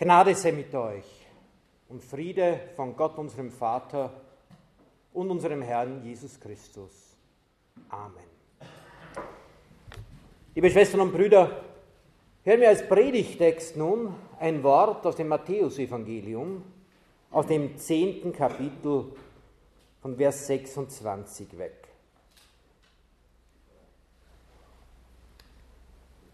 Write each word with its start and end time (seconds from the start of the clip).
Gnade 0.00 0.34
sei 0.34 0.52
mit 0.52 0.74
euch 0.74 1.04
und 1.90 2.02
Friede 2.02 2.58
von 2.74 2.96
Gott, 2.96 3.18
unserem 3.18 3.50
Vater 3.50 4.10
und 5.12 5.30
unserem 5.30 5.60
Herrn 5.60 6.02
Jesus 6.02 6.40
Christus. 6.40 7.18
Amen. 7.90 8.24
Liebe 10.54 10.70
Schwestern 10.70 11.02
und 11.02 11.12
Brüder, 11.12 11.64
hören 12.44 12.60
wir 12.62 12.70
als 12.70 12.88
Predigtext 12.88 13.76
nun 13.76 14.14
ein 14.38 14.62
Wort 14.62 15.04
aus 15.04 15.16
dem 15.16 15.28
Matthäusevangelium, 15.28 16.64
aus 17.30 17.46
dem 17.46 17.76
zehnten 17.76 18.32
Kapitel 18.32 19.12
von 20.00 20.16
Vers 20.16 20.46
26 20.46 21.58
weg. 21.58 21.88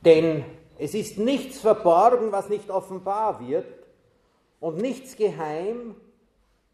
Denn 0.05 0.45
es 0.79 0.95
ist 0.95 1.19
nichts 1.19 1.61
verborgen, 1.61 2.33
was 2.33 2.49
nicht 2.49 2.71
offenbar 2.71 3.47
wird, 3.47 3.67
und 4.61 4.79
nichts 4.79 5.17
geheim, 5.17 5.95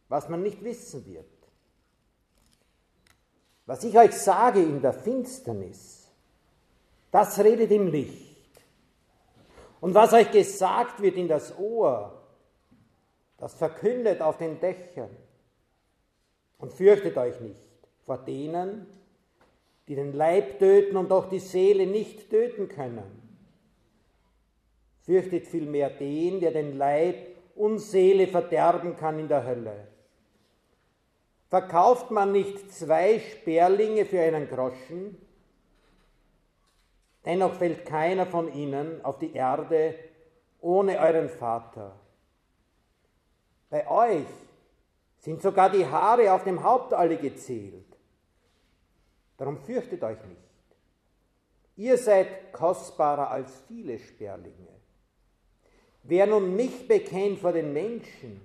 was 0.08 0.28
man 0.28 0.42
nicht 0.42 0.62
wissen 0.62 1.04
wird. 1.06 1.26
Was 3.66 3.84
ich 3.84 3.96
euch 3.96 4.12
sage 4.12 4.60
in 4.60 4.82
der 4.82 4.92
Finsternis, 4.92 6.08
das 7.10 7.38
redet 7.38 7.70
im 7.70 7.88
Licht. 7.88 8.36
Und 9.80 9.94
was 9.94 10.12
euch 10.12 10.30
gesagt 10.30 11.02
wird 11.02 11.16
in 11.16 11.28
das 11.28 11.58
Ohr, 11.58 12.22
das 13.38 13.54
verkündet 13.54 14.20
auf 14.22 14.38
den 14.38 14.60
Dächern. 14.60 15.10
Und 16.58 16.72
fürchtet 16.72 17.16
euch 17.16 17.40
nicht 17.40 17.60
vor 18.04 18.18
denen, 18.18 18.86
die 19.88 19.96
den 19.96 20.12
Leib 20.12 20.60
töten 20.60 20.96
und 20.96 21.10
doch 21.10 21.28
die 21.28 21.40
Seele 21.40 21.86
nicht 21.86 22.30
töten 22.30 22.68
können 22.68 23.21
Fürchtet 25.04 25.46
vielmehr 25.46 25.90
den, 25.90 26.40
der 26.40 26.52
den 26.52 26.78
Leib 26.78 27.16
und 27.54 27.78
Seele 27.78 28.28
verderben 28.28 28.96
kann 28.96 29.18
in 29.18 29.28
der 29.28 29.44
Hölle. 29.44 29.88
Verkauft 31.48 32.10
man 32.10 32.32
nicht 32.32 32.72
zwei 32.72 33.18
Sperlinge 33.18 34.06
für 34.06 34.20
einen 34.20 34.48
Groschen? 34.48 35.18
Dennoch 37.24 37.54
fällt 37.54 37.84
keiner 37.84 38.26
von 38.26 38.52
ihnen 38.52 39.04
auf 39.04 39.18
die 39.18 39.34
Erde 39.34 39.94
ohne 40.60 40.98
euren 40.98 41.28
Vater. 41.28 41.98
Bei 43.68 43.88
euch 43.88 44.26
sind 45.18 45.42
sogar 45.42 45.70
die 45.70 45.86
Haare 45.86 46.32
auf 46.32 46.44
dem 46.44 46.62
Haupt 46.62 46.94
alle 46.94 47.16
gezählt. 47.16 47.96
Darum 49.36 49.58
fürchtet 49.58 50.02
euch 50.02 50.22
nicht. 50.24 50.40
Ihr 51.76 51.98
seid 51.98 52.52
kostbarer 52.52 53.30
als 53.30 53.62
viele 53.68 53.98
Sperlinge. 53.98 54.81
Wer 56.04 56.26
nun 56.26 56.56
mich 56.56 56.88
bekennt 56.88 57.38
vor 57.38 57.52
den 57.52 57.72
Menschen, 57.72 58.40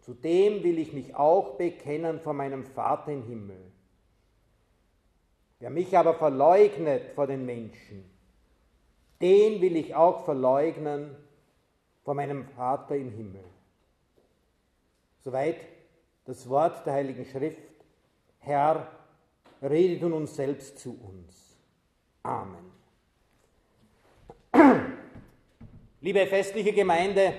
zu 0.00 0.14
dem 0.14 0.62
will 0.62 0.78
ich 0.78 0.92
mich 0.92 1.14
auch 1.14 1.56
bekennen 1.56 2.20
vor 2.20 2.32
meinem 2.32 2.64
Vater 2.64 3.12
im 3.12 3.24
Himmel. 3.24 3.60
Wer 5.60 5.70
mich 5.70 5.96
aber 5.96 6.14
verleugnet 6.14 7.10
vor 7.14 7.26
den 7.26 7.46
Menschen, 7.46 8.04
den 9.20 9.60
will 9.62 9.76
ich 9.76 9.94
auch 9.94 10.24
verleugnen 10.24 11.16
vor 12.04 12.14
meinem 12.14 12.44
Vater 12.48 12.96
im 12.96 13.10
Himmel. 13.10 13.44
Soweit 15.20 15.56
das 16.26 16.48
Wort 16.48 16.84
der 16.84 16.94
Heiligen 16.94 17.24
Schrift. 17.24 17.58
Herr, 18.40 18.88
rede 19.62 19.98
du 19.98 20.08
nun 20.10 20.26
selbst 20.26 20.78
zu 20.78 20.90
uns. 20.90 21.56
Amen. 22.22 22.73
Liebe 26.04 26.26
festliche 26.26 26.74
Gemeinde, 26.74 27.32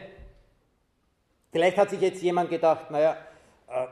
vielleicht 1.52 1.78
hat 1.78 1.92
sich 1.92 2.02
jetzt 2.02 2.24
jemand 2.24 2.50
gedacht, 2.50 2.90
naja, 2.90 3.16
äh, 3.68 3.86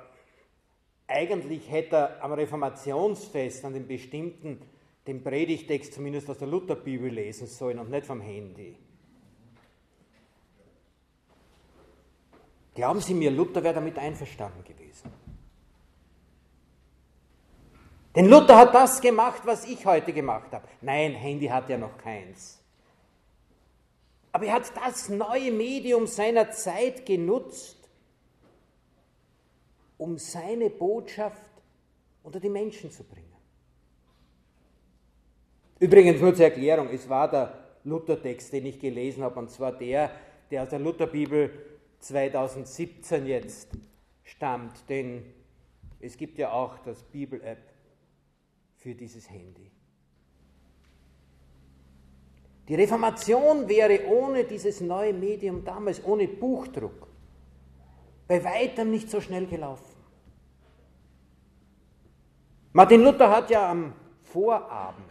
eigentlich 1.05 1.69
hätte 1.69 1.95
er 1.95 2.23
am 2.23 2.33
Reformationsfest, 2.33 3.63
an 3.65 3.75
dem 3.75 3.87
bestimmten, 3.87 4.59
den 5.05 5.23
Predigtext 5.23 5.93
zumindest 5.93 6.27
aus 6.27 6.39
der 6.39 6.47
Lutherbibel 6.47 7.11
lesen 7.11 7.45
sollen 7.45 7.77
und 7.77 7.91
nicht 7.91 8.07
vom 8.07 8.19
Handy. 8.19 8.75
Glauben 12.73 12.99
Sie 12.99 13.13
mir, 13.13 13.29
Luther 13.29 13.63
wäre 13.63 13.75
damit 13.75 13.99
einverstanden 13.99 14.63
gewesen. 14.63 15.11
Denn 18.15 18.25
Luther 18.25 18.57
hat 18.57 18.73
das 18.73 18.99
gemacht, 18.99 19.43
was 19.45 19.65
ich 19.65 19.85
heute 19.85 20.13
gemacht 20.13 20.51
habe. 20.51 20.67
Nein, 20.81 21.13
Handy 21.13 21.45
hat 21.45 21.69
ja 21.69 21.77
noch 21.77 21.95
keins. 21.99 22.62
Aber 24.33 24.47
er 24.47 24.55
hat 24.55 24.71
das 24.75 25.09
neue 25.09 25.51
Medium 25.51 26.07
seiner 26.07 26.51
Zeit 26.51 27.05
genutzt, 27.05 27.77
um 29.97 30.17
seine 30.17 30.71
Botschaft 30.71 31.45
unter 32.23 32.39
die 32.39 32.49
Menschen 32.49 32.91
zu 32.91 33.03
bringen. 33.03 33.31
Übrigens 35.79 36.19
nur 36.19 36.33
zur 36.33 36.45
Erklärung, 36.45 36.89
es 36.89 37.07
war 37.07 37.29
der 37.29 37.77
Luthertext, 37.83 38.51
den 38.53 38.65
ich 38.65 38.79
gelesen 38.79 39.23
habe, 39.23 39.39
und 39.39 39.51
zwar 39.51 39.71
der, 39.71 40.09
der 40.49 40.63
aus 40.63 40.69
der 40.69 40.79
Lutherbibel 40.79 41.51
2017 41.99 43.27
jetzt 43.27 43.69
stammt, 44.23 44.89
denn 44.89 45.25
es 45.99 46.17
gibt 46.17 46.39
ja 46.39 46.51
auch 46.51 46.79
das 46.79 47.03
Bibel-App 47.03 47.71
für 48.77 48.95
dieses 48.95 49.29
Handy. 49.29 49.72
Die 52.67 52.75
Reformation 52.75 53.67
wäre 53.67 54.05
ohne 54.07 54.45
dieses 54.45 54.79
neue 54.79 55.13
Medium 55.13 55.65
damals, 55.65 56.03
ohne 56.05 56.27
Buchdruck, 56.27 57.07
bei 58.27 58.43
weitem 58.43 58.89
nicht 58.89 59.09
so 59.09 59.19
schnell 59.19 59.45
gelaufen. 59.47 59.93
Martin 62.71 63.03
Luther 63.03 63.29
hat 63.29 63.49
ja 63.49 63.69
am 63.69 63.93
Vorabend 64.23 65.05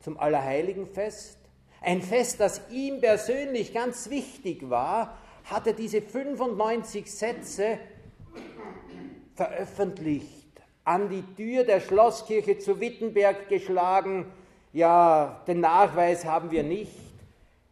zum 0.00 0.18
Allerheiligenfest, 0.18 1.38
ein 1.80 2.02
Fest, 2.02 2.40
das 2.40 2.62
ihm 2.70 3.00
persönlich 3.00 3.72
ganz 3.72 4.10
wichtig 4.10 4.68
war, 4.68 5.18
hat 5.44 5.66
er 5.66 5.74
diese 5.74 6.02
95 6.02 7.12
Sätze 7.12 7.78
veröffentlicht, 9.34 10.60
an 10.84 11.08
die 11.08 11.22
Tür 11.36 11.64
der 11.64 11.80
Schlosskirche 11.80 12.58
zu 12.58 12.80
Wittenberg 12.80 13.48
geschlagen, 13.48 14.26
ja, 14.76 15.42
den 15.46 15.60
Nachweis 15.60 16.26
haben 16.26 16.50
wir 16.50 16.62
nicht. 16.62 16.92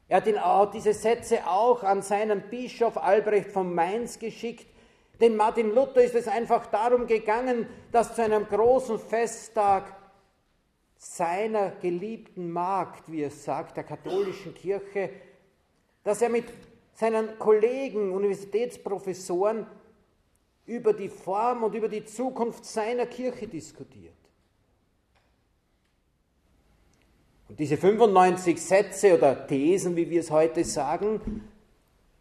Er 0.09 0.19
hat, 0.19 0.27
ihn 0.27 0.39
auch, 0.39 0.71
diese 0.71 0.95
Sätze 0.95 1.47
auch 1.47 1.83
an 1.83 2.01
seinen 2.01 2.41
Bischof 2.49 2.97
Albrecht 2.97 3.51
von 3.51 3.75
Mainz 3.75 4.19
geschickt. 4.19 4.67
Denn 5.21 5.37
Martin 5.37 5.75
Luther 5.75 6.03
ist 6.03 6.15
es 6.15 6.29
einfach 6.29 6.65
darum 6.67 7.07
gegangen, 7.07 7.67
dass 7.93 8.15
zu 8.15 8.23
einem 8.23 8.47
großen 8.47 8.99
Festtag 8.99 9.95
seiner 10.97 11.73
geliebten 11.73 12.51
Magd, 12.51 13.13
wie 13.13 13.21
er 13.21 13.31
sagt, 13.31 13.77
der 13.77 13.85
katholischen 13.85 14.55
Kirche, 14.55 15.11
dass 16.05 16.23
er 16.23 16.31
mit 16.31 16.47
seinen 16.95 17.39
Kollegen, 17.39 18.13
Universitätsprofessoren 18.13 19.67
über 20.65 20.95
die 20.95 21.11
Form 21.11 21.65
und 21.65 21.75
über 21.75 21.89
die 21.89 22.07
Zukunft 22.07 22.65
seiner 22.65 23.05
Kirche 23.05 23.47
diskutiert. 23.47 24.24
Und 27.55 27.61
diese 27.61 27.77
95 27.77 28.61
Sätze 28.61 29.17
oder 29.17 29.47
Thesen, 29.47 29.95
wie 29.95 30.11
wir 30.11 30.19
es 30.19 30.33
heute 30.33 30.65
sagen, 30.65 31.45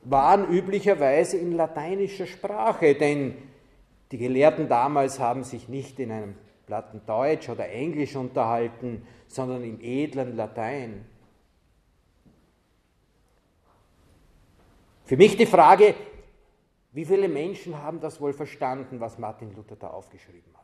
waren 0.01 0.47
üblicherweise 0.47 1.37
in 1.37 1.53
lateinischer 1.53 2.27
Sprache, 2.27 2.93
denn 2.93 3.33
die 4.11 4.19
Gelehrten 4.19 4.69
damals 4.69 5.19
haben 5.19 5.43
sich 5.43 5.67
nicht 5.67 5.97
in 5.97 6.11
einem 6.11 6.35
platten 6.67 7.01
Deutsch 7.07 7.49
oder 7.49 7.67
Englisch 7.67 8.15
unterhalten, 8.15 9.07
sondern 9.25 9.63
im 9.63 9.81
edlen 9.81 10.35
Latein. 10.35 11.03
Für 15.03 15.17
mich 15.17 15.35
die 15.35 15.47
Frage, 15.47 15.95
wie 16.91 17.05
viele 17.05 17.27
Menschen 17.27 17.81
haben 17.81 17.99
das 17.99 18.21
wohl 18.21 18.33
verstanden, 18.33 18.99
was 18.99 19.17
Martin 19.17 19.51
Luther 19.55 19.77
da 19.77 19.87
aufgeschrieben 19.87 20.53
hat? 20.53 20.62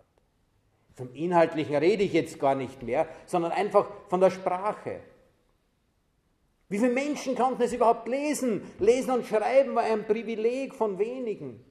Vom 1.00 1.14
Inhaltlichen 1.14 1.78
rede 1.78 2.04
ich 2.04 2.12
jetzt 2.12 2.42
gar 2.42 2.56
nicht 2.56 2.84
mehr, 2.84 3.08
sondern 3.26 3.54
einfach 3.54 3.90
von 4.10 4.20
der 4.20 4.32
Sprache. 4.32 5.00
Wie 6.68 6.78
viele 6.78 6.92
Menschen 6.92 7.36
konnten 7.36 7.62
es 7.62 7.72
überhaupt 7.72 8.10
lesen? 8.10 8.64
Lesen 8.80 9.12
und 9.12 9.26
Schreiben 9.26 9.76
war 9.76 9.84
ein 9.84 10.06
Privileg 10.06 10.76
von 10.76 11.00
wenigen. 11.00 11.64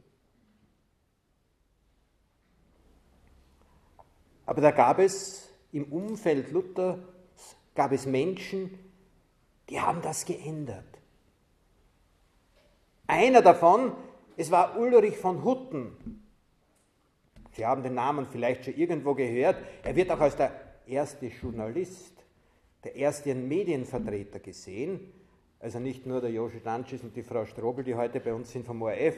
Aber 4.46 4.62
da 4.62 4.70
gab 4.70 4.98
es 4.98 5.50
im 5.72 5.92
Umfeld 5.92 6.50
Luthers, 6.50 6.98
gab 7.74 7.92
es 7.92 8.06
Menschen, 8.06 8.78
die 9.68 9.78
haben 9.78 10.00
das 10.00 10.24
geändert. 10.24 10.86
Einer 13.06 13.42
davon, 13.42 13.92
es 14.38 14.50
war 14.50 14.78
Ulrich 14.78 15.18
von 15.18 15.44
Hutten. 15.44 16.24
Sie 17.58 17.66
haben 17.66 17.82
den 17.82 17.94
Namen 17.94 18.24
vielleicht 18.24 18.64
schon 18.64 18.74
irgendwo 18.76 19.14
gehört. 19.14 19.56
Er 19.82 19.96
wird 19.96 20.12
auch 20.12 20.20
als 20.20 20.36
der 20.36 20.52
erste 20.86 21.26
Journalist, 21.26 22.14
der 22.84 22.94
erste 22.94 23.34
Medienvertreter 23.34 24.38
gesehen. 24.38 25.12
also 25.58 25.80
nicht 25.80 26.06
nur 26.06 26.20
der 26.20 26.30
Joshi 26.30 26.60
Danschis 26.62 27.02
und 27.02 27.16
die 27.16 27.24
Frau 27.24 27.44
Strobel, 27.44 27.82
die 27.82 27.96
heute 27.96 28.20
bei 28.20 28.32
uns 28.32 28.52
sind 28.52 28.64
vom 28.64 28.80
ORF, 28.80 29.16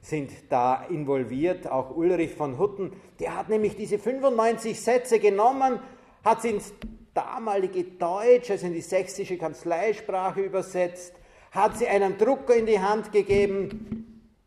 sind 0.00 0.30
da 0.50 0.84
involviert, 0.84 1.68
auch 1.68 1.96
Ulrich 1.96 2.34
von 2.34 2.60
Hutten, 2.60 2.92
der 3.18 3.36
hat 3.36 3.48
nämlich 3.48 3.74
diese 3.74 3.98
95 3.98 4.80
Sätze 4.80 5.18
genommen, 5.18 5.80
hat 6.24 6.42
sie 6.42 6.50
ins 6.50 6.72
damalige 7.12 7.82
Deutsch, 7.82 8.52
also 8.52 8.68
in 8.68 8.72
die 8.72 8.82
sächsische 8.82 9.36
Kanzleisprache 9.36 10.42
übersetzt, 10.42 11.12
hat 11.50 11.76
sie 11.76 11.88
einem 11.88 12.18
Drucker 12.18 12.54
in 12.54 12.66
die 12.66 12.78
Hand 12.78 13.10
gegeben. 13.10 14.03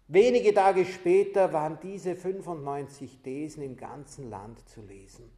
Wenige 0.09 0.54
Tage 0.54 0.86
später 0.86 1.51
waren 1.51 1.80
diese 1.83 2.15
95 2.15 3.19
Thesen 3.24 3.63
im 3.63 3.75
ganzen 3.75 4.30
Land 4.30 4.68
zu 4.69 4.81
lesen. 4.81 5.30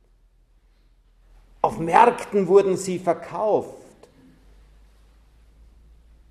Auf 1.61 1.79
Märkten 1.79 2.47
wurden 2.47 2.77
sie 2.77 2.99
verkauft. 2.99 3.75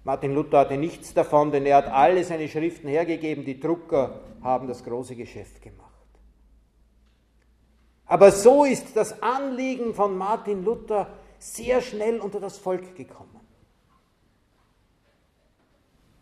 Martin 0.05 0.35
Luther 0.35 0.61
hatte 0.61 0.77
nichts 0.77 1.13
davon, 1.13 1.51
denn 1.51 1.67
er 1.67 1.79
hat 1.79 1.89
alle 1.89 2.25
seine 2.25 2.49
Schriften 2.49 2.89
hergegeben. 2.89 3.45
Die 3.45 3.59
Drucker 3.59 4.21
haben 4.43 4.69
das 4.69 4.85
große 4.85 5.17
Geschäft 5.17 5.61
gemacht. 5.61 5.89
Aber 8.07 8.33
so 8.33 8.65
ist 8.65 8.97
das 8.97 9.21
Anliegen 9.23 9.95
von 9.95 10.17
Martin 10.17 10.65
Luther 10.65 11.09
sehr 11.39 11.83
schnell 11.83 12.21
unter 12.21 12.41
das 12.41 12.57
Volk 12.57 12.97
gekommen. 12.97 13.39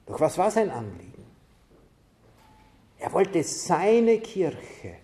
Doch 0.06 0.18
was 0.18 0.36
war 0.36 0.50
sein 0.50 0.70
Anliegen? 0.70 1.15
Er 2.98 3.12
wollte 3.12 3.42
seine 3.42 4.18
Kirche 4.20 4.96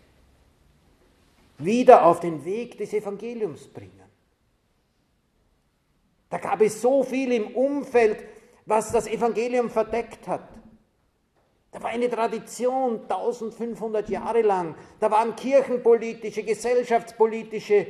wieder 1.58 2.04
auf 2.04 2.20
den 2.20 2.44
Weg 2.44 2.78
des 2.78 2.92
Evangeliums 2.92 3.68
bringen. 3.68 4.00
Da 6.30 6.38
gab 6.38 6.62
es 6.62 6.80
so 6.80 7.02
viel 7.02 7.30
im 7.32 7.54
Umfeld, 7.54 8.24
was 8.64 8.90
das 8.90 9.06
Evangelium 9.06 9.68
verdeckt 9.68 10.26
hat. 10.26 10.48
Da 11.70 11.82
war 11.82 11.90
eine 11.90 12.08
Tradition 12.08 13.02
1500 13.02 14.08
Jahre 14.08 14.42
lang. 14.42 14.74
Da 15.00 15.10
waren 15.10 15.36
kirchenpolitische, 15.36 16.42
gesellschaftspolitische 16.42 17.86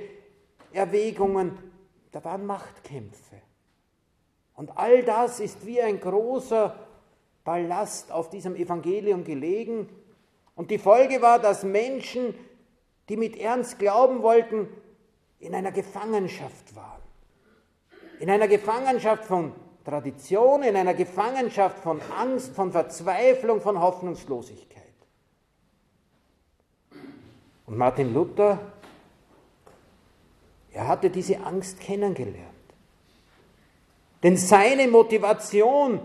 Erwägungen. 0.73 1.59
Da 2.11 2.23
waren 2.25 2.47
Machtkämpfe. 2.47 3.37
Und 4.55 4.77
all 4.77 5.03
das 5.03 5.41
ist 5.41 5.65
wie 5.67 5.81
ein 5.81 6.01
großer 6.01 6.77
Ballast 7.45 8.13
auf 8.13 8.31
diesem 8.31 8.55
Evangelium 8.55 9.25
gelegen. 9.25 9.89
Und 10.55 10.71
die 10.71 10.79
Folge 10.79 11.23
war, 11.23 11.39
dass 11.39 11.65
Menschen, 11.65 12.35
die 13.09 13.17
mit 13.17 13.37
Ernst 13.37 13.79
glauben 13.79 14.23
wollten, 14.23 14.69
in 15.41 15.55
einer 15.55 15.73
Gefangenschaft 15.73 16.77
waren. 16.77 17.03
In 18.21 18.31
einer 18.31 18.47
Gefangenschaft 18.47 19.25
von 19.25 19.53
Tradition, 19.85 20.63
in 20.63 20.77
einer 20.77 20.95
Gefangenschaft 20.95 21.79
von 21.79 22.01
Angst, 22.17 22.55
von 22.55 22.71
Verzweiflung, 22.71 23.61
von 23.61 23.81
Hoffnungslosigkeit. 23.81 24.83
Und 27.67 27.77
Martin 27.77 28.15
Luther, 28.15 28.61
er 30.73 30.87
hatte 30.87 31.11
diese 31.11 31.41
Angst 31.41 31.81
kennengelernt. 31.81 32.49
Denn 34.23 34.37
seine 34.37 34.87
Motivation 34.87 36.01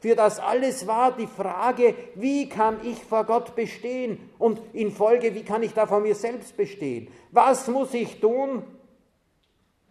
für 0.00 0.16
das 0.16 0.38
alles 0.38 0.86
war 0.86 1.14
die 1.14 1.26
Frage, 1.26 1.94
wie 2.14 2.48
kann 2.48 2.78
ich 2.86 3.04
vor 3.04 3.24
Gott 3.24 3.54
bestehen 3.54 4.30
und 4.38 4.60
in 4.72 4.92
Folge, 4.92 5.34
wie 5.34 5.44
kann 5.44 5.62
ich 5.62 5.74
da 5.74 5.86
vor 5.86 6.00
mir 6.00 6.14
selbst 6.14 6.56
bestehen? 6.56 7.08
Was 7.32 7.68
muss 7.68 7.92
ich 7.92 8.18
tun, 8.18 8.62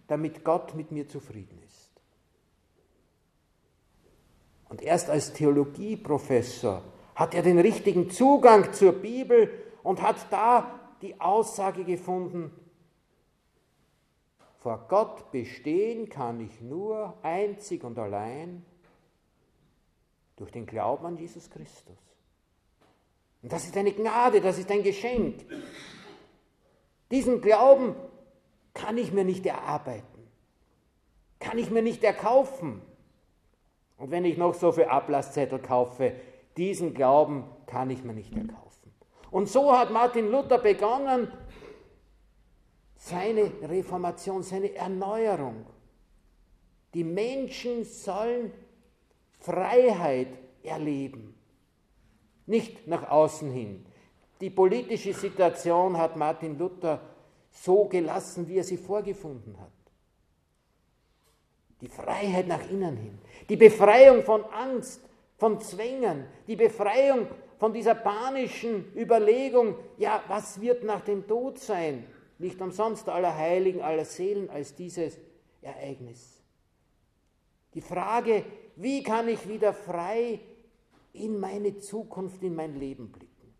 damit 0.07 0.43
Gott 0.43 0.73
mit 0.73 0.91
mir 0.91 1.07
zufrieden 1.07 1.61
ist? 1.63 1.91
Und 4.67 4.81
erst 4.81 5.11
als 5.11 5.31
Theologieprofessor 5.33 6.81
hat 7.13 7.35
er 7.35 7.43
den 7.43 7.59
richtigen 7.59 8.09
Zugang 8.09 8.73
zur 8.73 8.93
Bibel 8.93 9.51
und 9.83 10.01
hat 10.01 10.31
da 10.31 10.79
die 11.03 11.21
Aussage 11.21 11.83
gefunden, 11.83 12.51
vor 14.57 14.87
Gott 14.89 15.31
bestehen 15.31 16.09
kann 16.09 16.41
ich 16.41 16.61
nur 16.61 17.13
einzig 17.21 17.83
und 17.83 17.97
allein 17.97 18.65
durch 20.39 20.51
den 20.51 20.65
Glauben 20.65 21.05
an 21.05 21.17
Jesus 21.17 21.49
Christus. 21.49 21.97
Und 23.41 23.51
das 23.51 23.65
ist 23.65 23.77
eine 23.77 23.91
Gnade, 23.91 24.41
das 24.41 24.57
ist 24.57 24.71
ein 24.71 24.83
Geschenk. 24.83 25.45
Diesen 27.11 27.41
Glauben 27.41 27.95
kann 28.73 28.97
ich 28.97 29.11
mir 29.11 29.23
nicht 29.23 29.45
erarbeiten, 29.45 30.27
kann 31.39 31.57
ich 31.57 31.69
mir 31.69 31.81
nicht 31.81 32.03
erkaufen. 32.03 32.81
Und 33.97 34.11
wenn 34.11 34.25
ich 34.25 34.37
noch 34.37 34.53
so 34.53 34.71
viele 34.71 34.89
Ablasszettel 34.89 35.59
kaufe, 35.59 36.13
diesen 36.57 36.93
Glauben 36.93 37.45
kann 37.65 37.89
ich 37.89 38.03
mir 38.03 38.13
nicht 38.13 38.33
erkaufen. 38.33 38.93
Und 39.31 39.49
so 39.49 39.77
hat 39.77 39.91
Martin 39.91 40.31
Luther 40.31 40.57
begonnen, 40.57 41.31
seine 42.95 43.51
Reformation, 43.63 44.43
seine 44.43 44.73
Erneuerung. 44.75 45.65
Die 46.93 47.03
Menschen 47.03 47.83
sollen 47.83 48.51
Freiheit 49.39 50.27
erleben, 50.63 51.35
nicht 52.45 52.87
nach 52.87 53.09
außen 53.09 53.51
hin. 53.51 53.85
Die 54.41 54.49
politische 54.49 55.13
Situation 55.13 55.97
hat 55.97 56.15
Martin 56.15 56.57
Luther 56.57 57.01
so 57.51 57.85
gelassen, 57.85 58.47
wie 58.47 58.57
er 58.57 58.63
sie 58.63 58.77
vorgefunden 58.77 59.59
hat. 59.59 59.71
Die 61.81 61.87
Freiheit 61.87 62.47
nach 62.47 62.69
innen 62.69 62.97
hin. 62.97 63.19
Die 63.47 63.55
Befreiung 63.55 64.23
von 64.23 64.43
Angst, 64.45 65.01
von 65.37 65.59
Zwängen. 65.61 66.25
Die 66.47 66.55
Befreiung 66.55 67.27
von 67.57 67.73
dieser 67.73 67.95
panischen 67.95 68.91
Überlegung, 68.95 69.75
ja, 69.97 70.23
was 70.27 70.61
wird 70.61 70.83
nach 70.83 71.01
dem 71.01 71.27
Tod 71.27 71.59
sein? 71.59 72.05
Nicht 72.37 72.61
umsonst 72.61 73.07
aller 73.09 73.35
Heiligen, 73.35 73.81
aller 73.81 74.05
Seelen 74.05 74.49
als 74.49 74.75
dieses 74.75 75.17
Ereignis. 75.61 76.41
Die 77.73 77.81
Frage, 77.81 78.45
wie 78.81 79.03
kann 79.03 79.27
ich 79.27 79.47
wieder 79.49 79.73
frei 79.73 80.39
in 81.11 81.37
meine 81.37 81.79
Zukunft, 81.79 82.41
in 82.43 82.55
mein 82.55 82.79
Leben 82.79 83.11
blicken? 83.11 83.53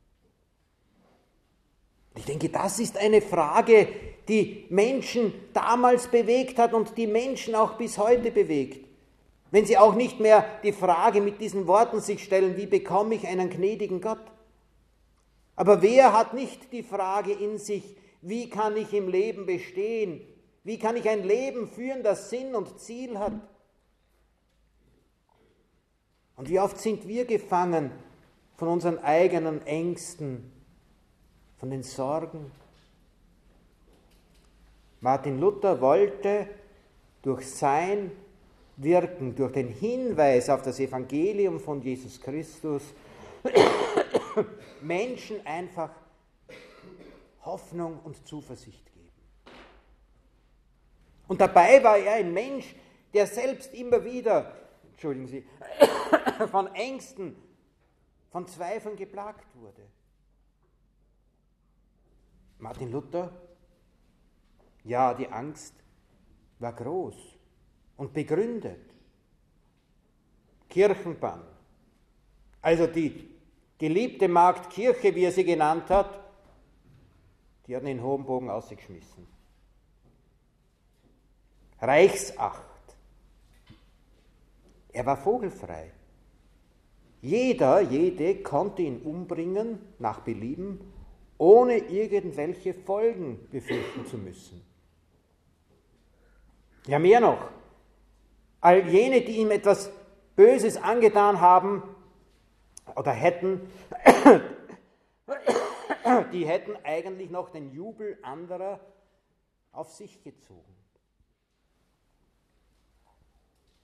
Ich 2.16 2.24
denke, 2.24 2.48
das 2.48 2.80
ist 2.80 2.98
eine 2.98 3.21
Frage, 3.21 3.88
die 4.30 4.66
Menschen 4.69 5.33
damals 5.54 6.07
bewegt 6.07 6.57
hat 6.57 6.74
und 6.74 6.98
die 6.98 7.07
Menschen 7.07 7.54
auch 7.54 7.74
bis 7.77 7.98
heute 7.98 8.31
bewegt. 8.31 8.88
Wenn 9.51 9.66
sie 9.66 9.77
auch 9.77 9.94
nicht 9.94 10.21
mehr 10.21 10.45
die 10.64 10.71
Frage 10.71 11.19
mit 11.19 11.42
diesen 11.42 11.68
Worten 11.68 11.99
sich 11.99 12.23
stellen, 12.23 12.56
wie 12.56 12.68
bekomme 12.68 13.16
ich 13.16 13.28
einen 13.28 13.49
gnädigen 13.49 13.99
Gott? 13.99 14.23
Aber 15.57 15.81
wer 15.81 16.14
hat 16.14 16.33
nicht 16.33 16.71
die 16.71 16.83
Frage 16.83 17.33
in 17.33 17.57
sich, 17.57 17.97
wie 18.21 18.49
kann 18.49 18.78
ich 18.78 18.94
im 18.94 19.09
Leben 19.09 19.45
bestehen? 19.45 20.21
Wie 20.64 20.80
kann 20.80 20.95
ich 20.95 21.09
ein 21.09 21.23
Leben 21.26 21.68
führen, 21.68 22.04
das 22.04 22.30
Sinn 22.30 22.56
und 22.56 22.80
Ziel 22.80 23.19
hat? 23.19 23.33
Und 26.40 26.48
wie 26.48 26.58
oft 26.58 26.80
sind 26.80 27.06
wir 27.06 27.26
gefangen 27.26 27.92
von 28.56 28.69
unseren 28.69 28.98
eigenen 29.00 29.62
Ängsten, 29.68 30.50
von 31.58 31.69
den 31.69 31.84
Sorgen, 31.84 32.50
Martin 35.02 35.38
Luther 35.38 35.81
wollte 35.81 36.48
durch 37.22 37.46
sein 37.46 38.12
Wirken, 38.78 39.36
durch 39.36 39.52
den 39.52 39.68
Hinweis 39.68 40.50
auf 40.50 40.62
das 40.62 40.80
Evangelium 40.80 41.60
von 41.60 41.81
Jesus 41.81 42.22
Christus 42.22 42.84
Menschen 44.81 45.46
einfach 45.46 45.90
Hoffnung 47.44 48.00
und 48.06 48.26
Zuversicht 48.26 48.86
geben. 48.86 49.10
Und 51.28 51.42
dabei 51.42 51.84
war 51.84 51.98
er 51.98 52.14
ein 52.14 52.34
Mensch, 52.34 52.74
der 53.14 53.28
selbst 53.28 53.74
immer 53.74 54.06
wieder, 54.06 54.54
entschuldigen 54.99 55.27
Sie, 55.27 55.45
von 56.51 56.68
Ängsten, 56.75 57.35
von 58.31 58.45
Zweifeln 58.47 58.97
geplagt 58.97 59.45
wurde. 59.56 59.81
Martin 62.57 62.91
Luther 62.91 63.31
ja, 64.83 65.13
die 65.13 65.27
Angst 65.27 65.73
war 66.59 66.73
groß 66.73 67.15
und 67.97 68.13
begründet. 68.13 68.94
Kirchenbann. 70.69 71.44
Also 72.61 72.87
die 72.87 73.29
geliebte 73.77 74.27
Magd 74.27 74.69
Kirche, 74.69 75.13
wie 75.15 75.23
er 75.23 75.31
sie 75.31 75.44
genannt 75.44 75.89
hat, 75.89 76.19
die 77.65 77.75
hat 77.75 77.83
ihn 77.83 77.89
in 77.89 78.03
hohem 78.03 78.25
Bogen 78.25 78.49
ausgeschmissen. 78.49 79.27
Reichsacht. 81.81 82.69
Er 84.99 85.06
war 85.06 85.15
vogelfrei. 85.15 85.94
Jeder, 87.21 87.79
jede 87.79 88.44
konnte 88.44 88.81
ihn 88.81 89.01
umbringen 89.01 89.79
nach 89.97 90.19
Belieben, 90.19 90.81
ohne 91.37 91.77
irgendwelche 91.77 92.73
Folgen 92.73 93.47
befürchten 93.49 94.06
zu 94.06 94.18
müssen. 94.18 94.61
Ja, 96.85 96.99
mehr 96.99 97.21
noch. 97.21 97.49
All 98.59 98.89
jene, 98.89 99.21
die 99.21 99.37
ihm 99.37 99.51
etwas 99.51 99.89
Böses 100.35 100.75
angetan 100.75 101.39
haben 101.39 101.81
oder 102.94 103.13
hätten, 103.13 103.61
die 106.33 106.45
hätten 106.45 106.75
eigentlich 106.83 107.29
noch 107.29 107.51
den 107.51 107.71
Jubel 107.71 108.18
anderer 108.21 108.81
auf 109.71 109.94
sich 109.94 110.21
gezogen. 110.25 110.79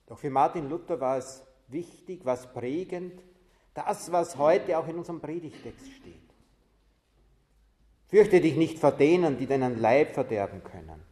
Doch 0.06 0.18
für 0.18 0.30
Martin 0.30 0.68
Luther 0.68 1.00
war 1.00 1.18
es 1.18 1.42
wichtig, 1.68 2.20
was 2.24 2.52
prägend, 2.52 3.20
das, 3.74 4.10
was 4.12 4.38
heute 4.38 4.78
auch 4.78 4.86
in 4.88 4.96
unserem 4.96 5.20
Predigtext 5.20 5.86
steht. 5.92 6.14
Fürchte 8.08 8.40
dich 8.40 8.56
nicht 8.56 8.78
vor 8.78 8.92
denen, 8.92 9.36
die 9.36 9.46
deinen 9.46 9.80
Leib 9.80 10.14
verderben 10.14 10.62
können, 10.62 11.02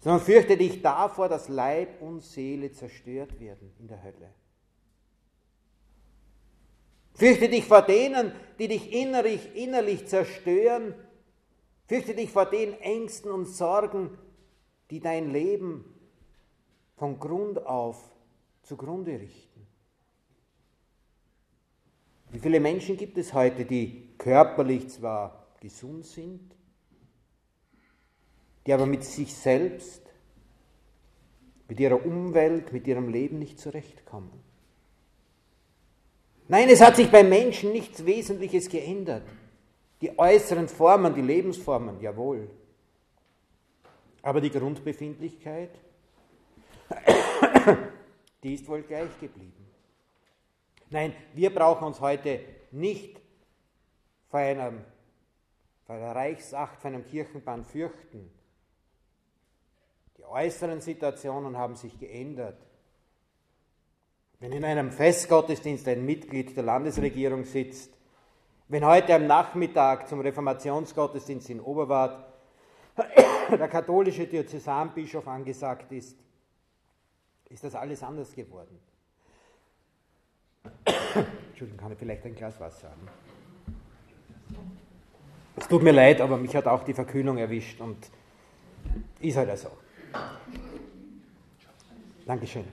sondern 0.00 0.20
fürchte 0.20 0.56
dich 0.56 0.82
davor, 0.82 1.28
dass 1.28 1.48
Leib 1.48 2.02
und 2.02 2.20
Seele 2.22 2.72
zerstört 2.72 3.38
werden 3.38 3.72
in 3.78 3.86
der 3.86 4.02
Hölle. 4.02 4.34
Fürchte 7.14 7.48
dich 7.48 7.64
vor 7.64 7.82
denen, 7.82 8.32
die 8.58 8.68
dich 8.68 8.92
innerlich, 8.92 9.54
innerlich 9.54 10.06
zerstören. 10.06 10.94
Fürchte 11.86 12.14
dich 12.14 12.30
vor 12.30 12.46
den 12.46 12.72
Ängsten 12.80 13.30
und 13.30 13.46
Sorgen, 13.46 14.16
die 14.90 15.00
dein 15.00 15.30
Leben 15.30 15.84
von 17.00 17.18
Grund 17.18 17.64
auf 17.64 17.96
zugrunde 18.62 19.12
richten. 19.18 19.66
Wie 22.30 22.38
viele 22.38 22.60
Menschen 22.60 22.98
gibt 22.98 23.16
es 23.16 23.32
heute, 23.32 23.64
die 23.64 24.10
körperlich 24.18 24.90
zwar 24.90 25.46
gesund 25.60 26.04
sind, 26.04 26.54
die 28.66 28.72
aber 28.74 28.84
mit 28.84 29.02
sich 29.02 29.34
selbst, 29.34 30.02
mit 31.68 31.80
ihrer 31.80 32.04
Umwelt, 32.04 32.70
mit 32.70 32.86
ihrem 32.86 33.08
Leben 33.08 33.38
nicht 33.38 33.58
zurechtkommen? 33.58 34.38
Nein, 36.48 36.68
es 36.68 36.82
hat 36.82 36.96
sich 36.96 37.10
beim 37.10 37.30
Menschen 37.30 37.72
nichts 37.72 38.04
Wesentliches 38.04 38.68
geändert. 38.68 39.26
Die 40.02 40.18
äußeren 40.18 40.68
Formen, 40.68 41.14
die 41.14 41.22
Lebensformen, 41.22 41.98
jawohl. 42.02 42.50
Aber 44.20 44.42
die 44.42 44.50
Grundbefindlichkeit, 44.50 45.70
die 48.42 48.54
ist 48.54 48.66
wohl 48.68 48.82
gleich 48.82 49.18
geblieben. 49.20 49.66
Nein, 50.90 51.14
wir 51.34 51.54
brauchen 51.54 51.84
uns 51.84 52.00
heute 52.00 52.40
nicht 52.72 53.20
vor, 54.28 54.40
einem, 54.40 54.84
vor 55.86 55.94
einer 55.94 56.14
Reichsacht, 56.14 56.80
vor 56.80 56.90
einem 56.90 57.04
Kirchenband 57.04 57.66
fürchten. 57.66 58.30
Die 60.18 60.24
äußeren 60.24 60.80
Situationen 60.80 61.56
haben 61.56 61.76
sich 61.76 61.98
geändert. 61.98 62.58
Wenn 64.40 64.52
in 64.52 64.64
einem 64.64 64.90
Festgottesdienst 64.90 65.86
ein 65.86 66.04
Mitglied 66.04 66.56
der 66.56 66.64
Landesregierung 66.64 67.44
sitzt, 67.44 67.92
wenn 68.68 68.84
heute 68.84 69.14
am 69.14 69.26
Nachmittag 69.26 70.08
zum 70.08 70.20
Reformationsgottesdienst 70.20 71.50
in 71.50 71.60
Oberwart 71.60 72.32
der 73.50 73.68
katholische 73.68 74.26
Diözesanbischof 74.26 75.26
angesagt 75.26 75.90
ist, 75.92 76.16
ist 77.50 77.64
das 77.64 77.74
alles 77.74 78.02
anders 78.02 78.32
geworden. 78.34 78.78
Entschuldigung, 81.50 81.78
kann 81.78 81.92
ich 81.92 81.98
vielleicht 81.98 82.24
ein 82.24 82.34
Glas 82.34 82.58
Wasser 82.60 82.90
haben? 82.90 83.08
Es 85.56 85.68
tut 85.68 85.82
mir 85.82 85.92
leid, 85.92 86.20
aber 86.20 86.36
mich 86.36 86.54
hat 86.56 86.66
auch 86.66 86.84
die 86.84 86.94
Verkühlung 86.94 87.36
erwischt 87.36 87.80
und 87.80 87.98
ist 89.20 89.36
halt 89.36 89.58
so. 89.58 89.70
Dankeschön. 92.24 92.64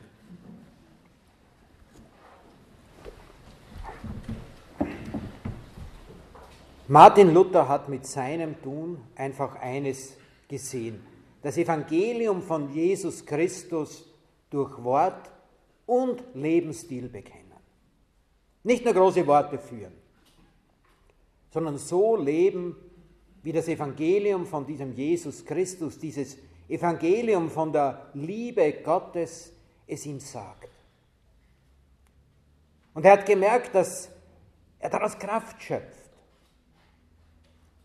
Martin 6.88 7.34
Luther 7.34 7.68
hat 7.68 7.90
mit 7.90 8.06
seinem 8.06 8.62
Tun 8.62 9.04
einfach 9.16 9.56
eines 9.58 10.16
gesehen. 10.48 11.06
Das 11.42 11.58
Evangelium 11.58 12.42
von 12.42 12.72
Jesus 12.74 13.26
Christus 13.26 14.07
durch 14.50 14.84
Wort 14.84 15.32
und 15.86 16.24
Lebensstil 16.34 17.10
bekennen. 17.10 17.44
Nicht 18.64 18.84
nur 18.84 18.94
große 18.94 19.26
Worte 19.26 19.58
führen, 19.58 19.94
sondern 21.52 21.78
so 21.78 22.16
leben, 22.16 22.76
wie 23.44 23.54
das 23.54 23.68
Evangelium 23.68 24.46
von 24.46 24.66
diesem 24.66 24.94
Jesus 24.94 25.46
Christus, 25.46 25.98
dieses 25.98 26.38
Evangelium 26.68 27.50
von 27.50 27.72
der 27.72 28.10
Liebe 28.14 28.74
Gottes 28.84 29.54
es 29.86 30.06
ihm 30.06 30.20
sagt. 30.20 30.70
Und 32.94 33.06
er 33.06 33.14
hat 33.14 33.26
gemerkt, 33.26 33.74
dass 33.74 34.10
er 34.80 34.90
daraus 34.90 35.18
Kraft 35.18 35.62
schöpft. 35.62 36.10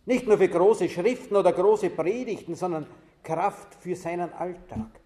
Nicht 0.04 0.26
nur 0.26 0.38
für 0.38 0.48
große 0.48 0.88
Schriften 0.88 1.36
oder 1.36 1.52
große 1.52 1.90
Predigten, 1.90 2.56
sondern 2.56 2.86
Kraft 3.22 3.74
für 3.76 3.94
seinen 3.94 4.32
Alltag. 4.32 5.01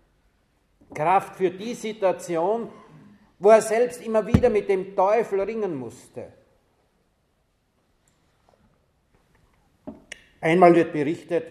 Kraft 0.94 1.36
für 1.36 1.50
die 1.50 1.74
Situation, 1.74 2.70
wo 3.38 3.50
er 3.50 3.62
selbst 3.62 4.02
immer 4.02 4.26
wieder 4.26 4.48
mit 4.50 4.68
dem 4.68 4.94
Teufel 4.96 5.40
ringen 5.40 5.76
musste. 5.76 6.32
Einmal 10.40 10.74
wird 10.74 10.92
berichtet, 10.92 11.44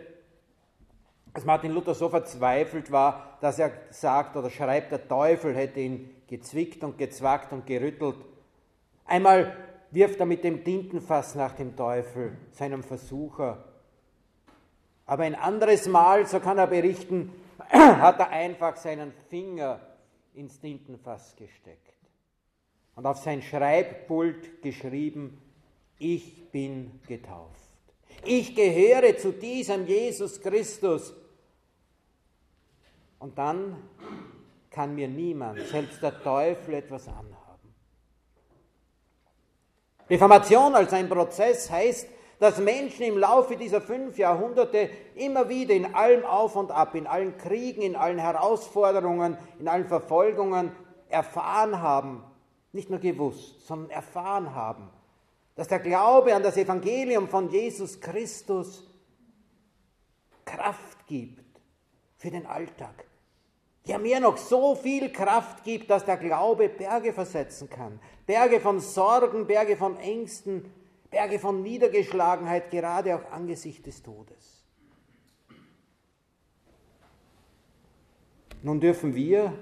dass 1.33 1.43
Martin 1.43 1.71
Luther 1.71 1.93
so 1.93 2.07
verzweifelt 2.07 2.91
war, 2.91 3.37
dass 3.41 3.59
er 3.59 3.71
sagt 3.89 4.37
oder 4.37 4.49
schreibt, 4.49 4.91
der 4.91 5.07
Teufel 5.07 5.53
hätte 5.53 5.81
ihn 5.81 6.09
gezwickt 6.27 6.83
und 6.83 6.97
gezwackt 6.97 7.51
und 7.51 7.65
gerüttelt. 7.65 8.15
Einmal 9.05 9.55
wirft 9.91 10.19
er 10.19 10.25
mit 10.25 10.43
dem 10.43 10.63
Tintenfass 10.63 11.35
nach 11.35 11.53
dem 11.53 11.75
Teufel, 11.75 12.37
seinem 12.51 12.83
Versucher. 12.83 13.63
Aber 15.05 15.23
ein 15.23 15.35
anderes 15.35 15.87
Mal, 15.87 16.25
so 16.25 16.39
kann 16.39 16.57
er 16.57 16.67
berichten, 16.67 17.33
hat 17.71 18.19
er 18.19 18.29
einfach 18.29 18.75
seinen 18.75 19.11
Finger 19.29 19.79
ins 20.33 20.59
Tintenfass 20.59 21.35
gesteckt 21.35 21.95
und 22.95 23.05
auf 23.05 23.17
sein 23.17 23.41
Schreibpult 23.41 24.61
geschrieben, 24.61 25.41
ich 25.97 26.51
bin 26.51 26.99
getauft. 27.07 27.69
Ich 28.23 28.55
gehöre 28.55 29.17
zu 29.17 29.31
diesem 29.31 29.85
Jesus 29.85 30.41
Christus. 30.41 31.13
Und 33.19 33.37
dann 33.37 33.77
kann 34.69 34.95
mir 34.95 35.07
niemand, 35.07 35.59
selbst 35.67 36.01
der 36.01 36.21
Teufel, 36.21 36.75
etwas 36.75 37.07
anhaben. 37.07 37.35
Reformation 40.09 40.75
als 40.75 40.93
ein 40.93 41.09
Prozess 41.09 41.69
heißt, 41.69 42.09
dass 42.39 42.57
Menschen 42.59 43.03
im 43.03 43.17
Laufe 43.17 43.55
dieser 43.55 43.81
fünf 43.81 44.17
Jahrhunderte 44.17 44.89
immer 45.15 45.49
wieder 45.49 45.73
in 45.73 45.95
allem 45.95 46.25
Auf 46.25 46.55
und 46.55 46.71
Ab, 46.71 46.95
in 46.95 47.07
allen 47.07 47.37
Kriegen, 47.37 47.81
in 47.81 47.95
allen 47.95 48.17
Herausforderungen, 48.17 49.37
in 49.59 49.67
allen 49.67 49.87
Verfolgungen 49.87 50.71
erfahren 51.09 51.81
haben, 51.81 52.23
nicht 52.71 52.89
nur 52.89 52.99
gewusst, 52.99 53.65
sondern 53.65 53.89
erfahren 53.89 54.53
haben, 54.53 54.89
dass 55.55 55.69
der 55.69 55.79
Glaube 55.79 56.35
an 56.35 56.43
das 56.43 56.57
Evangelium 56.57 57.29
von 57.29 57.49
Jesus 57.49 58.01
Christus 58.01 58.83
Kraft 60.43 61.07
gibt 61.07 61.61
für 62.17 62.29
den 62.31 62.45
Alltag. 62.45 63.05
Ja, 63.85 63.97
mir 63.97 64.19
noch 64.19 64.37
so 64.37 64.75
viel 64.75 65.11
Kraft 65.11 65.63
gibt, 65.63 65.89
dass 65.89 66.05
der 66.05 66.17
Glaube 66.17 66.69
Berge 66.69 67.13
versetzen 67.13 67.69
kann. 67.69 67.99
Berge 68.25 68.59
von 68.59 68.79
Sorgen, 68.79 69.45
Berge 69.45 69.77
von 69.77 69.97
Ängsten, 69.99 70.73
Berge 71.15 71.39
von 71.39 71.63
Niedergeschlagenheit, 71.63 72.71
gerade 72.71 73.15
auch 73.15 73.31
angesichts 73.31 73.83
des 73.83 74.03
Todes. 74.03 74.65
Nun 78.61 78.81
dürfen 78.81 79.15
wir 79.15 79.57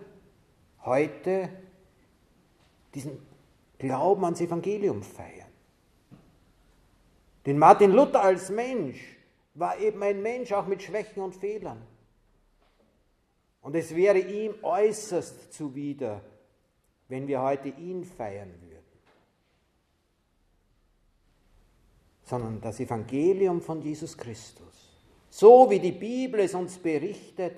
heute 0.84 1.50
diesen 2.96 3.20
Glauben 3.78 4.26
ans 4.26 4.42
Evangelium 4.42 5.04
feiern. 5.04 5.52
Denn 7.46 7.60
Martin 7.60 7.92
Luther 7.92 8.24
als 8.24 8.50
Mensch 8.50 9.00
war 9.54 9.78
eben 9.78 10.02
ein 10.02 10.24
Mensch 10.24 10.52
auch 10.54 10.66
mit 10.66 10.82
Schwächen 10.82 11.22
und 11.22 11.36
Fehlern. 11.36 11.86
Und 13.62 13.76
es 13.76 13.96
wäre 13.96 14.18
ihm 14.18 14.56
äußerst 14.64 15.54
zuwider, 15.54 16.20
wenn 17.10 17.28
wir 17.28 17.44
heute 17.44 17.70
ihn 17.70 18.04
feiern 18.04 18.52
würden. 18.60 18.73
Sondern 22.34 22.60
das 22.62 22.80
Evangelium 22.80 23.62
von 23.62 23.80
Jesus 23.80 24.18
Christus. 24.18 24.98
So 25.30 25.70
wie 25.70 25.80
die 25.80 25.92
Bibel 25.92 26.40
es 26.40 26.56
uns 26.56 26.80
berichtet, 26.80 27.56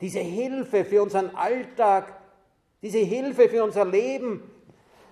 diese 0.00 0.20
Hilfe 0.20 0.82
für 0.86 1.02
unseren 1.02 1.36
Alltag, 1.36 2.18
diese 2.80 3.00
Hilfe 3.00 3.50
für 3.50 3.62
unser 3.62 3.84
Leben, 3.84 4.50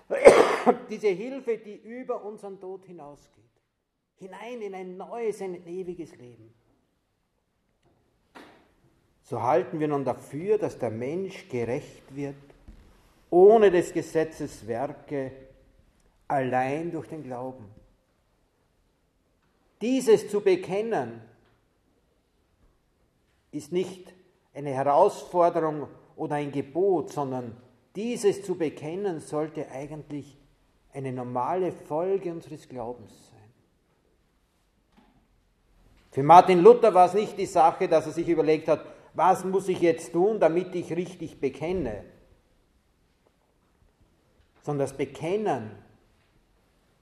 diese 0.89 1.09
Hilfe, 1.09 1.59
die 1.59 1.75
über 1.75 2.25
unseren 2.25 2.59
Tod 2.59 2.85
hinausgeht, 2.85 3.43
hinein 4.15 4.63
in 4.63 4.73
ein 4.73 4.97
neues, 4.97 5.43
ein 5.43 5.67
ewiges 5.67 6.15
Leben. 6.15 6.51
So 9.21 9.43
halten 9.43 9.79
wir 9.79 9.89
nun 9.89 10.05
dafür, 10.05 10.57
dass 10.57 10.79
der 10.79 10.89
Mensch 10.89 11.47
gerecht 11.49 12.15
wird 12.15 12.33
ohne 13.29 13.69
des 13.69 13.93
Gesetzes 13.93 14.65
Werke, 14.65 15.31
allein 16.27 16.91
durch 16.91 17.07
den 17.09 17.21
Glauben. 17.21 17.78
Dieses 19.81 20.29
zu 20.29 20.41
bekennen 20.41 21.21
ist 23.51 23.71
nicht 23.71 24.13
eine 24.53 24.71
Herausforderung 24.71 25.87
oder 26.15 26.35
ein 26.35 26.51
Gebot, 26.51 27.11
sondern 27.11 27.55
dieses 27.95 28.43
zu 28.43 28.55
bekennen 28.55 29.19
sollte 29.19 29.69
eigentlich 29.71 30.37
eine 30.93 31.11
normale 31.11 31.71
Folge 31.71 32.31
unseres 32.31 32.67
Glaubens 32.67 33.13
sein. 33.29 33.39
Für 36.11 36.23
Martin 36.23 36.59
Luther 36.59 36.93
war 36.93 37.07
es 37.07 37.13
nicht 37.13 37.37
die 37.37 37.45
Sache, 37.45 37.87
dass 37.87 38.07
er 38.07 38.11
sich 38.11 38.27
überlegt 38.27 38.67
hat, 38.67 38.83
was 39.13 39.45
muss 39.45 39.67
ich 39.67 39.79
jetzt 39.79 40.11
tun, 40.11 40.39
damit 40.39 40.73
ich 40.75 40.91
richtig 40.95 41.39
bekenne, 41.39 42.03
sondern 44.63 44.87
das 44.87 44.97
Bekennen 44.97 45.71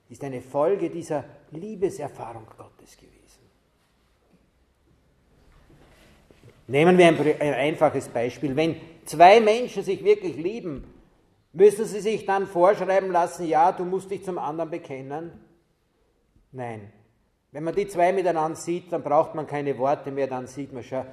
ist 0.10 0.24
eine 0.24 0.42
Folge 0.42 0.90
dieser 0.90 1.24
Liebeserfahrung 1.52 2.46
Gottes 2.58 2.96
gewesen. 2.96 3.18
Nehmen 6.68 6.98
wir 6.98 7.08
ein, 7.08 7.18
ein 7.18 7.54
einfaches 7.54 8.08
Beispiel. 8.10 8.56
Wenn 8.56 8.76
zwei 9.06 9.40
Menschen 9.40 9.84
sich 9.84 10.04
wirklich 10.04 10.36
lieben, 10.36 10.94
müssen 11.54 11.86
sie 11.86 12.02
sich 12.02 12.26
dann 12.26 12.46
vorschreiben 12.46 13.12
lassen, 13.12 13.48
ja, 13.48 13.72
du 13.72 13.86
musst 13.86 14.12
dich 14.12 14.24
zum 14.24 14.38
anderen 14.38 14.70
bekennen? 14.70 15.32
Nein. 16.52 16.92
Wenn 17.52 17.64
man 17.64 17.74
die 17.74 17.88
zwei 17.88 18.12
miteinander 18.12 18.58
sieht, 18.58 18.92
dann 18.92 19.02
braucht 19.02 19.34
man 19.34 19.48
keine 19.48 19.78
Worte 19.78 20.12
mehr, 20.12 20.28
dann 20.28 20.48
sieht 20.48 20.74
man 20.74 20.84
schon, 20.84 21.06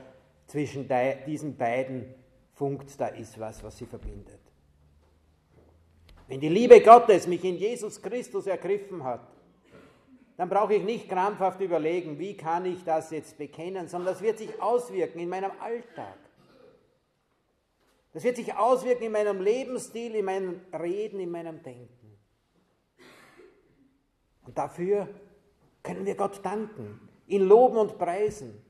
zwischen 0.46 0.88
diesen 1.26 1.56
beiden 1.56 2.12
funkt, 2.52 3.00
da 3.00 3.06
ist 3.06 3.38
was, 3.38 3.62
was 3.64 3.78
sie 3.78 3.86
verbindet. 3.86 4.40
Wenn 6.26 6.40
die 6.40 6.48
Liebe 6.48 6.80
Gottes 6.80 7.26
mich 7.26 7.44
in 7.44 7.56
Jesus 7.56 8.00
Christus 8.00 8.46
ergriffen 8.46 9.04
hat, 9.04 9.20
dann 10.36 10.48
brauche 10.48 10.74
ich 10.74 10.82
nicht 10.82 11.08
krampfhaft 11.08 11.60
überlegen, 11.60 12.18
wie 12.18 12.36
kann 12.36 12.64
ich 12.64 12.82
das 12.82 13.10
jetzt 13.10 13.38
bekennen, 13.38 13.86
sondern 13.86 14.14
das 14.14 14.22
wird 14.22 14.38
sich 14.38 14.60
auswirken 14.60 15.20
in 15.20 15.28
meinem 15.28 15.52
Alltag. 15.60 16.18
Das 18.12 18.24
wird 18.24 18.36
sich 18.36 18.54
auswirken 18.54 19.04
in 19.04 19.12
meinem 19.12 19.40
Lebensstil, 19.40 20.14
in 20.14 20.24
meinem 20.24 20.60
Reden, 20.72 21.20
in 21.20 21.30
meinem 21.30 21.62
Denken. 21.62 22.18
Und 24.46 24.56
dafür 24.58 25.08
können 25.82 26.06
wir 26.06 26.14
Gott 26.14 26.44
danken, 26.44 27.00
ihn 27.26 27.42
loben 27.42 27.76
und 27.76 27.98
preisen. 27.98 28.64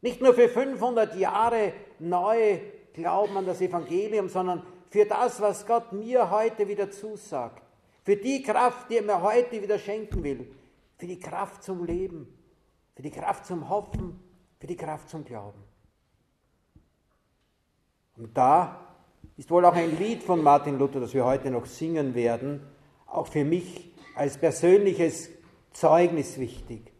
Nicht 0.00 0.20
nur 0.20 0.34
für 0.34 0.48
500 0.48 1.16
Jahre 1.16 1.72
neu 1.98 2.58
Glauben 2.92 3.36
an 3.36 3.46
das 3.46 3.60
Evangelium, 3.60 4.28
sondern 4.28 4.66
für 4.92 5.06
das, 5.06 5.40
was 5.40 5.66
Gott 5.66 5.90
mir 5.94 6.30
heute 6.30 6.68
wieder 6.68 6.90
zusagt. 6.90 7.62
Für 8.04 8.14
die 8.14 8.42
Kraft, 8.42 8.90
die 8.90 8.96
er 8.96 9.02
mir 9.02 9.22
heute 9.22 9.62
wieder 9.62 9.78
schenken 9.78 10.22
will. 10.22 10.54
Für 10.98 11.06
die 11.06 11.18
Kraft 11.18 11.62
zum 11.62 11.86
Leben. 11.86 12.28
Für 12.94 13.00
die 13.00 13.10
Kraft 13.10 13.46
zum 13.46 13.70
Hoffen. 13.70 14.20
Für 14.60 14.66
die 14.66 14.76
Kraft 14.76 15.08
zum 15.08 15.24
Glauben. 15.24 15.64
Und 18.18 18.36
da 18.36 18.86
ist 19.38 19.50
wohl 19.50 19.64
auch 19.64 19.72
ein 19.72 19.98
Lied 19.98 20.22
von 20.22 20.42
Martin 20.42 20.78
Luther, 20.78 21.00
das 21.00 21.14
wir 21.14 21.24
heute 21.24 21.50
noch 21.50 21.64
singen 21.64 22.14
werden, 22.14 22.60
auch 23.06 23.28
für 23.28 23.46
mich 23.46 23.94
als 24.14 24.36
persönliches 24.36 25.30
Zeugnis 25.72 26.38
wichtig. 26.38 26.92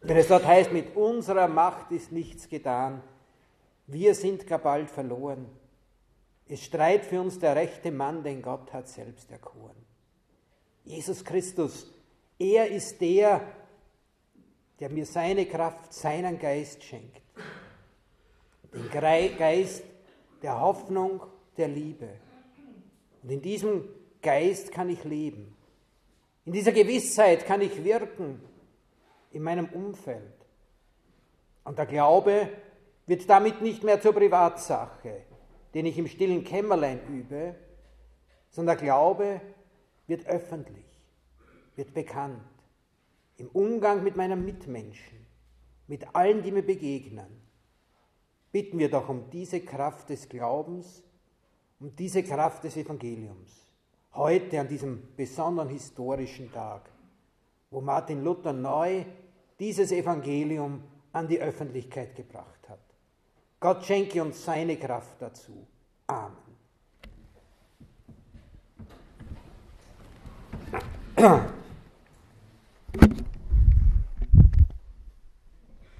Wenn 0.00 0.16
es 0.16 0.26
dort 0.26 0.44
heißt, 0.44 0.72
mit 0.72 0.96
unserer 0.96 1.46
Macht 1.46 1.92
ist 1.92 2.10
nichts 2.10 2.48
getan, 2.48 3.02
wir 3.86 4.16
sind 4.16 4.48
gar 4.48 4.58
bald 4.58 4.90
verloren. 4.90 5.46
Es 6.48 6.64
streit 6.64 7.04
für 7.04 7.20
uns 7.20 7.38
der 7.38 7.54
rechte 7.54 7.90
Mann, 7.90 8.22
den 8.22 8.40
Gott 8.40 8.72
hat 8.72 8.88
selbst 8.88 9.30
erkoren. 9.30 9.76
Jesus 10.84 11.22
Christus, 11.22 11.92
er 12.38 12.68
ist 12.68 13.00
der, 13.00 13.42
der 14.80 14.88
mir 14.88 15.04
seine 15.04 15.44
Kraft, 15.44 15.92
seinen 15.92 16.38
Geist 16.38 16.82
schenkt. 16.82 17.20
Den 18.72 18.88
Geist 19.36 19.82
der 20.42 20.58
Hoffnung, 20.60 21.22
der 21.56 21.68
Liebe. 21.68 22.08
Und 23.22 23.30
in 23.30 23.42
diesem 23.42 23.84
Geist 24.22 24.72
kann 24.72 24.88
ich 24.88 25.04
leben. 25.04 25.54
In 26.46 26.52
dieser 26.52 26.72
Gewissheit 26.72 27.44
kann 27.44 27.60
ich 27.60 27.84
wirken 27.84 28.40
in 29.32 29.42
meinem 29.42 29.66
Umfeld. 29.66 30.32
Und 31.64 31.76
der 31.76 31.86
Glaube 31.86 32.48
wird 33.06 33.28
damit 33.28 33.60
nicht 33.60 33.82
mehr 33.82 34.00
zur 34.00 34.14
Privatsache 34.14 35.27
den 35.74 35.86
ich 35.86 35.98
im 35.98 36.06
stillen 36.06 36.44
Kämmerlein 36.44 37.00
übe, 37.08 37.54
sondern 38.50 38.76
der 38.76 38.84
Glaube 38.84 39.40
wird 40.06 40.26
öffentlich, 40.26 40.86
wird 41.76 41.92
bekannt, 41.94 42.42
im 43.36 43.48
Umgang 43.48 44.02
mit 44.02 44.16
meinen 44.16 44.44
Mitmenschen, 44.44 45.26
mit 45.86 46.14
allen, 46.14 46.42
die 46.42 46.50
mir 46.50 46.62
begegnen. 46.62 47.42
Bitten 48.50 48.78
wir 48.78 48.90
doch 48.90 49.08
um 49.08 49.30
diese 49.30 49.60
Kraft 49.60 50.08
des 50.08 50.28
Glaubens, 50.28 51.04
um 51.78 51.94
diese 51.94 52.22
Kraft 52.22 52.64
des 52.64 52.76
Evangeliums. 52.76 53.72
Heute 54.14 54.58
an 54.58 54.68
diesem 54.68 55.14
besonderen 55.14 55.68
historischen 55.68 56.50
Tag, 56.50 56.90
wo 57.70 57.80
Martin 57.80 58.24
Luther 58.24 58.52
neu 58.52 59.04
dieses 59.60 59.92
Evangelium 59.92 60.82
an 61.12 61.28
die 61.28 61.40
Öffentlichkeit 61.40 62.16
gebracht 62.16 62.68
hat. 62.68 62.87
Gott 63.60 63.84
schenke 63.84 64.22
uns 64.22 64.44
seine 64.44 64.76
Kraft 64.76 65.20
dazu. 65.20 65.66
Amen. 66.06 66.38